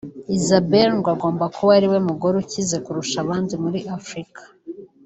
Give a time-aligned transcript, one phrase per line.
[0.37, 4.41] Isabel ngo agomba kuba ariwe mugore ukize kurusha abandi muri Afurika